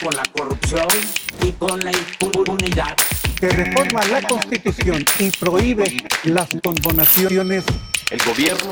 [0.00, 0.88] con la corrupción
[1.42, 2.96] y con la impunidad.
[3.38, 7.64] Que reforma la Constitución y prohíbe las condonaciones.
[8.10, 8.70] El gobierno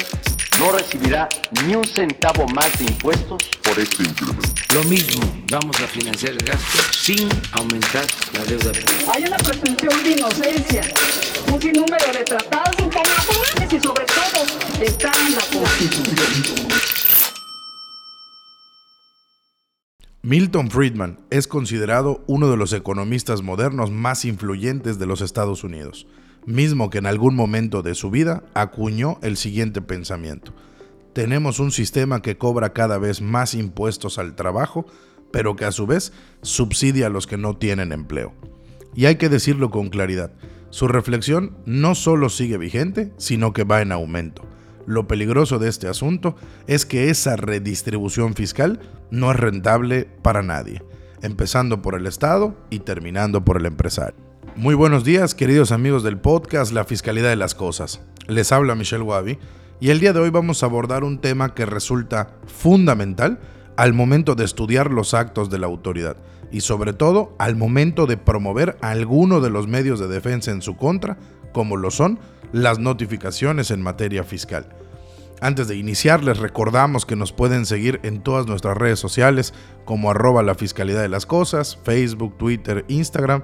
[0.58, 1.28] no recibirá
[1.64, 4.48] ni un centavo más de impuestos por este incremento.
[4.74, 8.72] Lo mismo, vamos a financiar el gasto sin aumentar la deuda.
[9.14, 10.82] Hay una presunción de inocencia,
[11.52, 16.81] un sinnúmero de tratados internacionales y sobre todo está la Constitución.
[20.24, 26.06] Milton Friedman es considerado uno de los economistas modernos más influyentes de los Estados Unidos,
[26.46, 30.54] mismo que en algún momento de su vida acuñó el siguiente pensamiento.
[31.12, 34.86] Tenemos un sistema que cobra cada vez más impuestos al trabajo,
[35.32, 38.32] pero que a su vez subsidia a los que no tienen empleo.
[38.94, 40.32] Y hay que decirlo con claridad,
[40.70, 44.44] su reflexión no solo sigue vigente, sino que va en aumento.
[44.86, 46.34] Lo peligroso de este asunto
[46.66, 50.82] es que esa redistribución fiscal no es rentable para nadie,
[51.22, 54.18] empezando por el Estado y terminando por el empresario.
[54.56, 58.02] Muy buenos días, queridos amigos del podcast La Fiscalidad de las Cosas.
[58.26, 59.38] Les habla Michelle Wabi
[59.80, 63.38] y el día de hoy vamos a abordar un tema que resulta fundamental
[63.76, 66.16] al momento de estudiar los actos de la autoridad
[66.50, 70.76] y sobre todo al momento de promover alguno de los medios de defensa en su
[70.76, 71.16] contra,
[71.52, 72.18] como lo son
[72.52, 74.68] las notificaciones en materia fiscal.
[75.40, 79.52] Antes de iniciar, les recordamos que nos pueden seguir en todas nuestras redes sociales
[79.84, 83.42] como arroba la fiscalidad de las cosas, Facebook, Twitter, Instagram,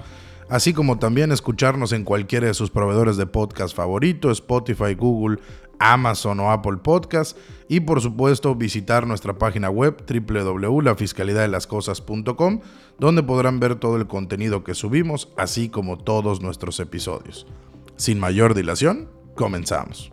[0.48, 5.41] así como también escucharnos en cualquiera de sus proveedores de podcast favoritos, Spotify, Google,
[5.81, 12.61] Amazon o Apple Podcast y por supuesto visitar nuestra página web www.lafiscalidadelascosas.com
[12.98, 17.47] donde podrán ver todo el contenido que subimos así como todos nuestros episodios.
[17.98, 20.12] Sin mayor dilación, comenzamos.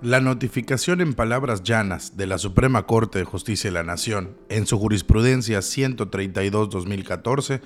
[0.00, 4.66] La notificación en palabras llanas de la Suprema Corte de Justicia de la Nación, en
[4.66, 7.60] su jurisprudencia 132-2014,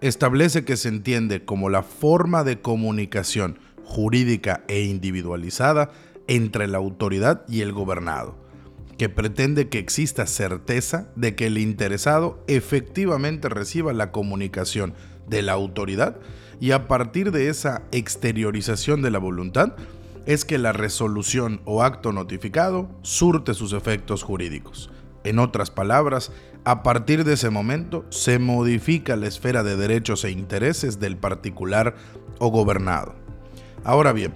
[0.00, 5.90] establece que se entiende como la forma de comunicación jurídica e individualizada
[6.28, 8.47] entre la autoridad y el gobernado
[8.98, 14.92] que pretende que exista certeza de que el interesado efectivamente reciba la comunicación
[15.28, 16.16] de la autoridad
[16.60, 19.76] y a partir de esa exteriorización de la voluntad
[20.26, 24.90] es que la resolución o acto notificado surte sus efectos jurídicos.
[25.24, 26.32] En otras palabras,
[26.64, 31.94] a partir de ese momento se modifica la esfera de derechos e intereses del particular
[32.40, 33.14] o gobernado.
[33.84, 34.34] Ahora bien,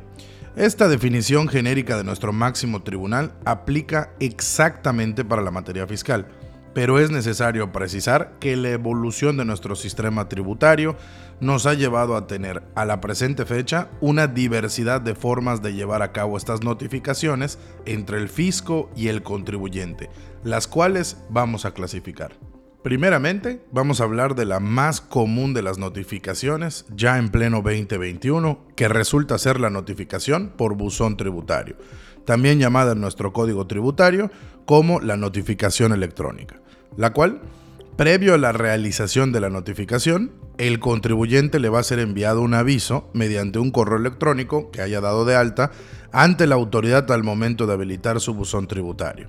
[0.56, 6.26] esta definición genérica de nuestro máximo tribunal aplica exactamente para la materia fiscal,
[6.74, 10.96] pero es necesario precisar que la evolución de nuestro sistema tributario
[11.40, 16.02] nos ha llevado a tener a la presente fecha una diversidad de formas de llevar
[16.02, 20.10] a cabo estas notificaciones entre el fisco y el contribuyente,
[20.44, 22.51] las cuales vamos a clasificar.
[22.82, 28.58] Primeramente, vamos a hablar de la más común de las notificaciones ya en pleno 2021,
[28.74, 31.76] que resulta ser la notificación por buzón tributario,
[32.24, 34.32] también llamada en nuestro código tributario
[34.66, 36.60] como la notificación electrónica,
[36.96, 37.40] la cual,
[37.96, 42.54] previo a la realización de la notificación, el contribuyente le va a ser enviado un
[42.54, 45.70] aviso mediante un correo electrónico que haya dado de alta
[46.10, 49.28] ante la autoridad al momento de habilitar su buzón tributario.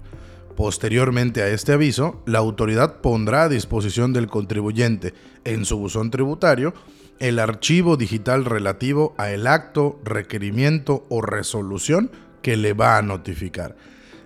[0.55, 5.13] Posteriormente a este aviso, la autoridad pondrá a disposición del contribuyente
[5.45, 6.73] en su buzón tributario
[7.19, 13.75] el archivo digital relativo a el acto, requerimiento o resolución que le va a notificar.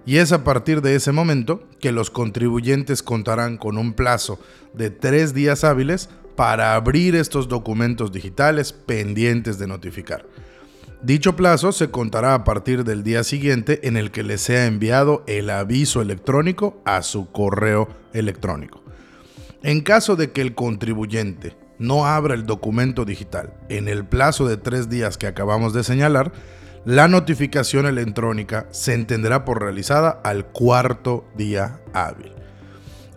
[0.05, 4.39] Y es a partir de ese momento que los contribuyentes contarán con un plazo
[4.73, 10.25] de tres días hábiles para abrir estos documentos digitales pendientes de notificar.
[11.03, 15.23] Dicho plazo se contará a partir del día siguiente en el que le sea enviado
[15.27, 18.81] el aviso electrónico a su correo electrónico.
[19.61, 24.57] En caso de que el contribuyente no abra el documento digital en el plazo de
[24.57, 26.31] tres días que acabamos de señalar,
[26.83, 32.31] la notificación electrónica se entenderá por realizada al cuarto día hábil.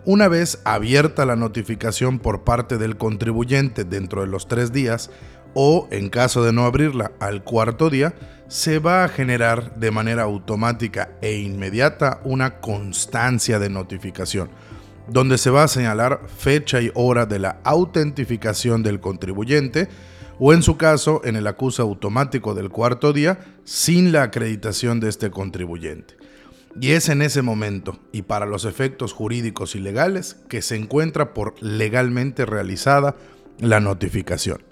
[0.03, 5.11] Una vez abierta la notificación por parte del contribuyente dentro de los tres días,
[5.53, 8.13] o en caso de no abrirla al cuarto día,
[8.47, 14.49] se va a generar de manera automática e inmediata una constancia de notificación,
[15.07, 19.87] donde se va a señalar fecha y hora de la autentificación del contribuyente,
[20.37, 25.09] o en su caso, en el acuse automático del cuarto día, sin la acreditación de
[25.09, 26.15] este contribuyente.
[26.79, 31.33] Y es en ese momento, y para los efectos jurídicos y legales, que se encuentra
[31.33, 33.15] por legalmente realizada
[33.59, 34.70] la notificación.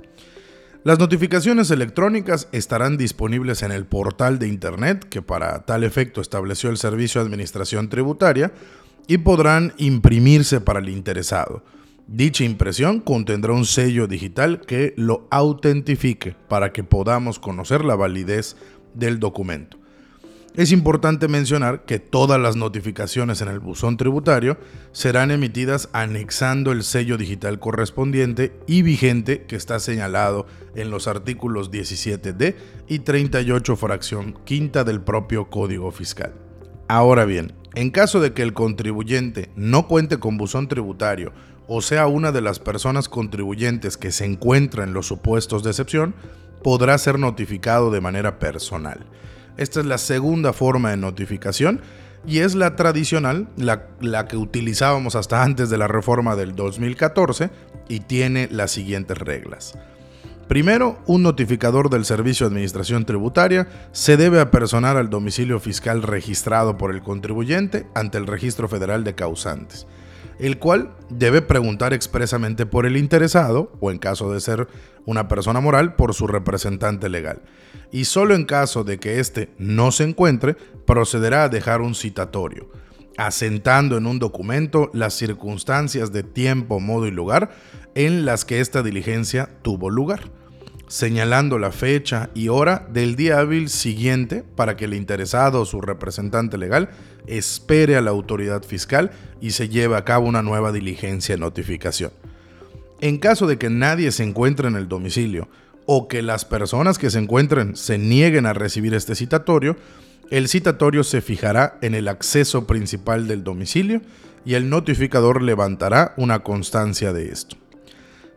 [0.86, 6.70] Las notificaciones electrónicas estarán disponibles en el portal de Internet que para tal efecto estableció
[6.70, 8.54] el Servicio de Administración Tributaria
[9.06, 11.66] y podrán imprimirse para el interesado.
[12.08, 18.56] Dicha impresión contendrá un sello digital que lo autentifique para que podamos conocer la validez
[18.94, 19.79] del documento.
[20.56, 24.58] Es importante mencionar que todas las notificaciones en el buzón tributario
[24.92, 31.72] serán emitidas anexando el sello digital correspondiente y vigente que está señalado en los artículos
[31.72, 32.56] 17D
[32.88, 36.34] y 38 fracción quinta del propio Código Fiscal.
[36.88, 41.32] Ahora bien, en caso de que el contribuyente no cuente con buzón tributario
[41.68, 46.16] o sea una de las personas contribuyentes que se encuentra en los supuestos de excepción,
[46.64, 49.06] podrá ser notificado de manera personal.
[49.60, 51.82] Esta es la segunda forma de notificación
[52.26, 57.50] y es la tradicional, la, que utilizábamos hasta antes de la reforma del 2014
[57.90, 59.78] y tiene las siguientes reglas.
[60.48, 66.78] Primero, un notificador del Servicio de Administración Tributaria se debe apersonar al domicilio fiscal registrado
[66.78, 69.88] por el contribuyente ante el Registro Federal de Causantes
[70.40, 74.68] el cual debe preguntar expresamente por el interesado, o en caso de ser
[75.06, 77.42] una persona moral, por su representante legal.
[77.92, 80.56] Y solo en caso de que éste no se encuentre,
[80.86, 82.70] procederá a dejar un citatorio,
[83.18, 87.50] asentando en un documento las circunstancias de tiempo, modo y lugar
[87.96, 90.32] en las que esta diligencia tuvo lugar
[90.90, 95.82] señalando la fecha y hora del día hábil siguiente para que el interesado o su
[95.82, 96.90] representante legal
[97.28, 102.12] espere a la autoridad fiscal y se lleve a cabo una nueva diligencia de notificación.
[103.02, 105.48] En caso de que nadie se encuentre en el domicilio
[105.86, 109.78] o que las personas que se encuentren se nieguen a recibir este citatorio,
[110.32, 114.02] el citatorio se fijará en el acceso principal del domicilio
[114.44, 117.58] y el notificador levantará una constancia de esto.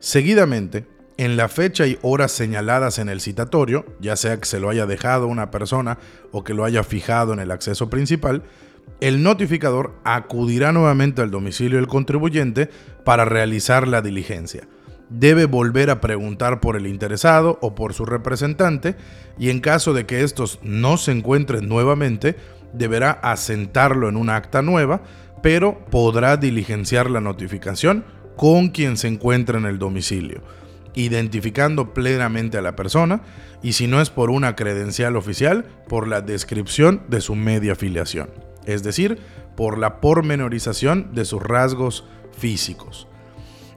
[0.00, 0.84] Seguidamente,
[1.16, 4.86] en la fecha y horas señaladas en el citatorio, ya sea que se lo haya
[4.86, 5.98] dejado una persona
[6.30, 8.42] o que lo haya fijado en el acceso principal,
[9.00, 12.70] el notificador acudirá nuevamente al domicilio del contribuyente
[13.04, 14.66] para realizar la diligencia.
[15.08, 18.96] Debe volver a preguntar por el interesado o por su representante
[19.38, 22.36] y en caso de que estos no se encuentren nuevamente,
[22.72, 25.02] deberá asentarlo en una acta nueva,
[25.42, 28.04] pero podrá diligenciar la notificación
[28.36, 30.42] con quien se encuentra en el domicilio
[30.94, 33.22] identificando plenamente a la persona
[33.62, 38.30] y si no es por una credencial oficial, por la descripción de su media afiliación,
[38.66, 39.18] es decir,
[39.56, 42.04] por la pormenorización de sus rasgos
[42.36, 43.08] físicos.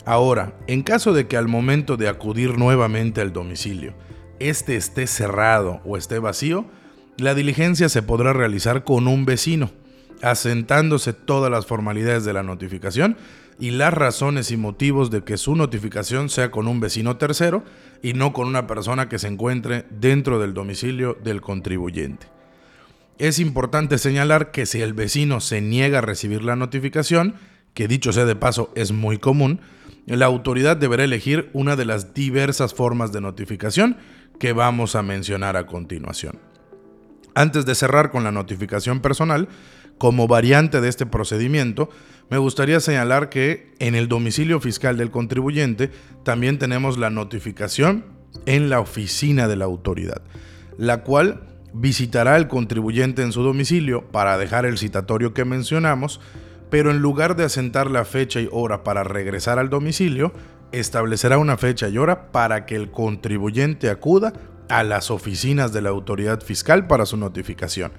[0.05, 3.95] Ahora, en caso de que al momento de acudir nuevamente al domicilio,
[4.39, 6.65] este esté cerrado o esté vacío,
[7.17, 9.71] la diligencia se podrá realizar con un vecino,
[10.21, 13.17] asentándose todas las formalidades de la notificación
[13.59, 17.63] y las razones y motivos de que su notificación sea con un vecino tercero
[18.01, 22.27] y no con una persona que se encuentre dentro del domicilio del contribuyente.
[23.17, 27.35] Es importante señalar que si el vecino se niega a recibir la notificación,
[27.73, 29.61] que dicho sea de paso es muy común,
[30.05, 33.97] la autoridad deberá elegir una de las diversas formas de notificación
[34.39, 36.39] que vamos a mencionar a continuación.
[37.33, 39.49] Antes de cerrar con la notificación personal,
[39.97, 41.89] como variante de este procedimiento,
[42.29, 45.91] me gustaría señalar que en el domicilio fiscal del contribuyente
[46.23, 48.05] también tenemos la notificación
[48.45, 50.21] en la oficina de la autoridad,
[50.77, 51.43] la cual
[51.73, 56.19] visitará al contribuyente en su domicilio para dejar el citatorio que mencionamos,
[56.69, 60.33] pero en lugar de asentar la fecha y hora para regresar al domicilio,
[60.71, 64.33] establecerá una fecha y hora para que el contribuyente acuda
[64.67, 67.91] a las oficinas de la autoridad fiscal para su notificación.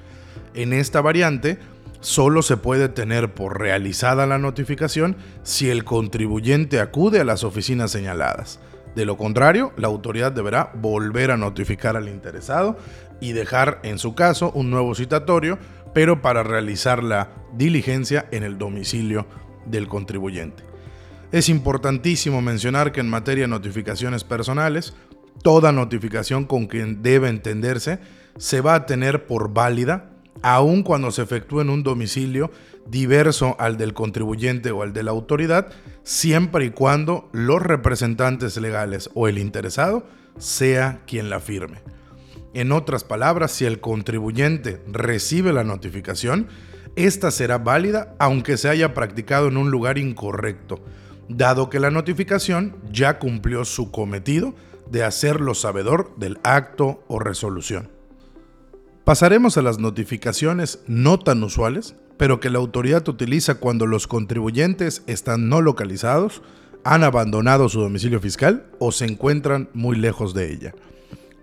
[0.55, 1.59] En esta variante,
[2.07, 7.91] solo se puede tener por realizada la notificación si el contribuyente acude a las oficinas
[7.91, 8.61] señaladas.
[8.95, 12.79] De lo contrario, la autoridad deberá volver a notificar al interesado
[13.21, 15.59] y dejar en su caso un nuevo citatorio,
[15.95, 19.27] pero para realizar la diligencia en el domicilio
[19.67, 20.63] del contribuyente.
[21.33, 24.95] Es importantísimo mencionar que en materia de notificaciones personales,
[25.43, 27.99] toda notificación con quien debe entenderse
[28.39, 32.51] se va a tener por válida aun cuando se efectúe en un domicilio
[32.87, 35.69] diverso al del contribuyente o al de la autoridad,
[36.03, 40.07] siempre y cuando los representantes legales o el interesado
[40.39, 41.83] sea quien la firme.
[42.55, 46.49] En otras palabras, si el contribuyente recibe la notificación,
[46.95, 50.81] esta será válida aunque se haya practicado en un lugar incorrecto,
[51.29, 54.55] dado que la notificación ya cumplió su cometido
[54.91, 57.96] de hacerlo sabedor del acto o resolución.
[59.07, 65.05] Pasaremos a las notificaciones no tan usuales, pero que la autoridad utiliza cuando los contribuyentes
[65.07, 66.43] están no localizados,
[66.83, 70.75] han abandonado su domicilio fiscal o se encuentran muy lejos de ella.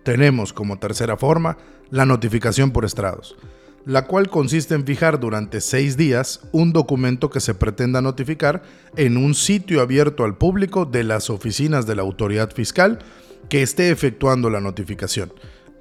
[0.04, 1.58] Tenemos como tercera forma
[1.90, 3.38] la notificación por estrados,
[3.86, 8.62] la cual consiste en fijar durante seis días un documento que se pretenda notificar
[8.98, 13.00] en un sitio abierto al público de las oficinas de la autoridad fiscal
[13.48, 15.32] que esté efectuando la notificación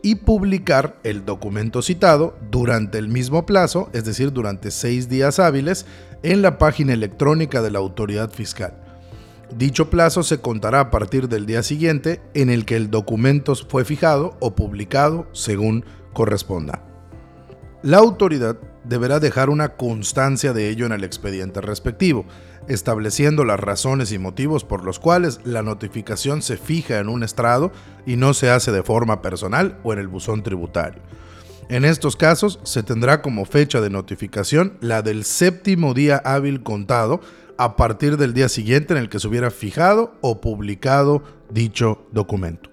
[0.02, 5.86] y publicar el documento citado durante el mismo plazo, es decir, durante seis días hábiles,
[6.22, 8.74] en la página electrónica de la autoridad fiscal.
[9.56, 13.84] Dicho plazo se contará a partir del día siguiente en el que el documento fue
[13.84, 16.82] fijado o publicado según corresponda.
[17.82, 22.24] La autoridad deberá dejar una constancia de ello en el expediente respectivo,
[22.68, 27.72] estableciendo las razones y motivos por los cuales la notificación se fija en un estrado
[28.06, 31.02] y no se hace de forma personal o en el buzón tributario.
[31.68, 37.20] En estos casos se tendrá como fecha de notificación la del séptimo día hábil contado
[37.56, 42.70] a partir del día siguiente en el que se hubiera fijado o publicado dicho documento.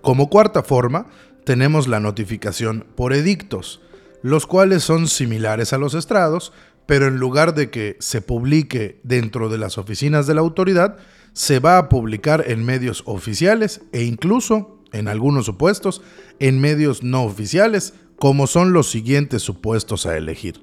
[0.00, 1.08] Como cuarta forma,
[1.44, 3.80] tenemos la notificación por edictos,
[4.22, 6.52] los cuales son similares a los estrados,
[6.86, 10.96] pero en lugar de que se publique dentro de las oficinas de la autoridad,
[11.32, 16.00] se va a publicar en medios oficiales e incluso, en algunos supuestos,
[16.38, 20.62] en medios no oficiales, como son los siguientes supuestos a elegir.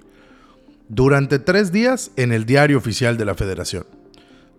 [0.90, 3.86] Durante tres días en el diario oficial de la Federación.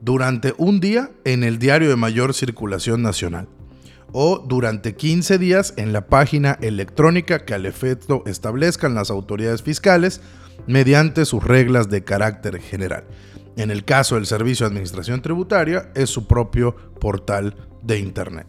[0.01, 3.49] Durante un día en el diario de mayor circulación nacional
[4.17, 10.21] o durante 15 días en la página electrónica que al efecto establezcan las autoridades fiscales
[10.69, 13.05] mediante sus reglas de carácter general.
[13.57, 18.47] En el caso del Servicio de Administración Tributaria es su propio portal de Internet.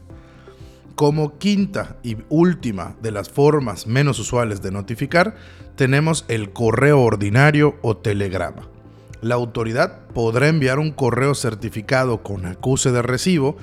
[0.94, 5.36] Como quinta y última de las formas menos usuales de notificar,
[5.76, 8.70] tenemos el correo ordinario o telegrama.
[9.22, 13.58] La autoridad podrá enviar un correo certificado con acuse de recibo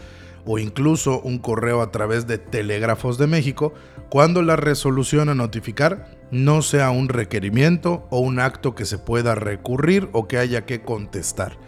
[0.44, 3.72] o incluso un correo a través de Telégrafos de México
[4.08, 9.34] cuando la resolución a notificar no sea un requerimiento o un acto que se pueda
[9.34, 11.58] recurrir o que haya que contestar.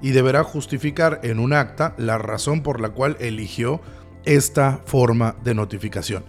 [0.00, 3.80] Y deberá justificar en un acta la razón por la cual eligió
[4.24, 6.24] esta forma de notificación,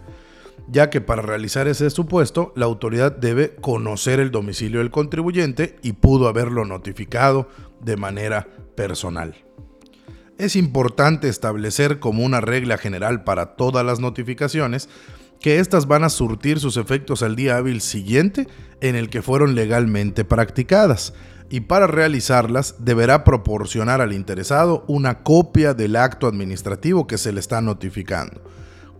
[0.67, 5.93] ya que para realizar ese supuesto la autoridad debe conocer el domicilio del contribuyente y
[5.93, 7.47] pudo haberlo notificado
[7.81, 9.35] de manera personal.
[10.39, 14.89] Es importante establecer como una regla general para todas las notificaciones
[15.39, 18.47] que éstas van a surtir sus efectos al día hábil siguiente
[18.81, 21.13] en el que fueron legalmente practicadas,
[21.49, 27.39] y para realizarlas deberá proporcionar al interesado una copia del acto administrativo que se le
[27.39, 28.41] está notificando.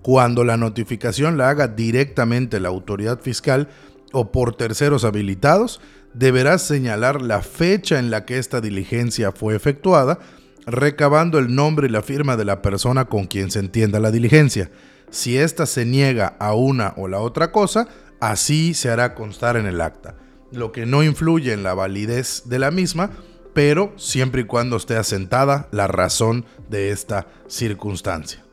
[0.03, 3.69] Cuando la notificación la haga directamente la autoridad fiscal
[4.11, 5.81] o por terceros habilitados,
[6.13, 10.19] deberá señalar la fecha en la que esta diligencia fue efectuada
[10.65, 14.71] recabando el nombre y la firma de la persona con quien se entienda la diligencia.
[15.09, 17.87] Si ésta se niega a una o la otra cosa,
[18.19, 20.15] así se hará constar en el acta,
[20.51, 23.11] lo que no influye en la validez de la misma,
[23.53, 28.43] pero siempre y cuando esté asentada la razón de esta circunstancia.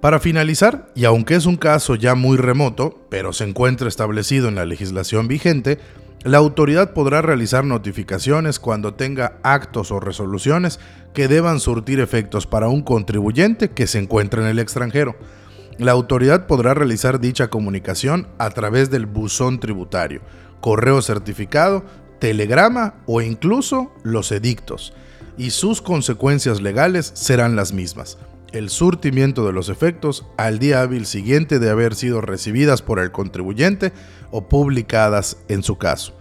[0.00, 4.54] Para finalizar, y aunque es un caso ya muy remoto, pero se encuentra establecido en
[4.54, 5.78] la legislación vigente,
[6.26, 10.80] la autoridad podrá realizar notificaciones cuando tenga actos o resoluciones
[11.14, 15.14] que deban surtir efectos para un contribuyente que se encuentre en el extranjero.
[15.78, 20.20] La autoridad podrá realizar dicha comunicación a través del buzón tributario,
[20.60, 21.84] correo certificado,
[22.18, 24.94] telegrama o incluso los edictos,
[25.38, 28.18] y sus consecuencias legales serán las mismas.
[28.56, 33.12] El surtimiento de los efectos al día hábil siguiente de haber sido recibidas por el
[33.12, 33.92] contribuyente
[34.30, 36.16] o publicadas en su caso.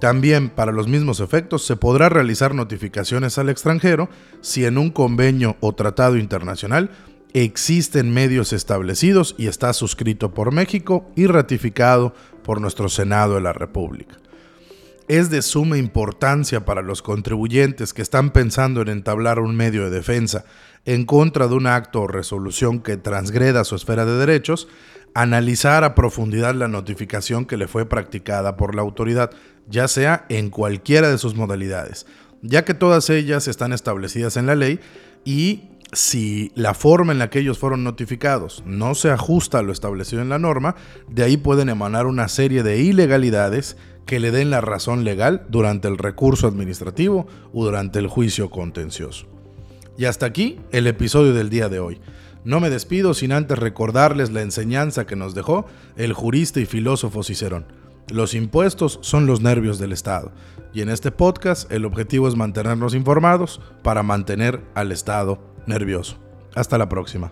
[0.00, 4.08] También para los mismos efectos se podrá realizar notificaciones al extranjero
[4.40, 6.90] si en un convenio o tratado internacional
[7.34, 13.52] existen medios establecidos y está suscrito por México y ratificado por nuestro Senado de la
[13.52, 14.16] República.
[15.08, 19.90] Es de suma importancia para los contribuyentes que están pensando en entablar un medio de
[19.90, 20.44] defensa
[20.84, 24.68] en contra de un acto o resolución que transgreda su esfera de derechos,
[25.14, 29.30] analizar a profundidad la notificación que le fue practicada por la autoridad,
[29.66, 32.04] ya sea en cualquiera de sus modalidades,
[32.42, 34.78] ya que todas ellas están establecidas en la ley
[35.24, 39.72] y si la forma en la que ellos fueron notificados no se ajusta a lo
[39.72, 40.76] establecido en la norma,
[41.08, 45.86] de ahí pueden emanar una serie de ilegalidades que le den la razón legal durante
[45.86, 49.26] el recurso administrativo o durante el juicio contencioso.
[49.98, 52.00] Y hasta aquí el episodio del día de hoy.
[52.42, 57.22] No me despido sin antes recordarles la enseñanza que nos dejó el jurista y filósofo
[57.22, 57.66] Cicerón.
[58.08, 60.32] Los impuestos son los nervios del Estado
[60.72, 66.18] y en este podcast el objetivo es mantenernos informados para mantener al Estado nervioso.
[66.54, 67.30] Hasta la próxima.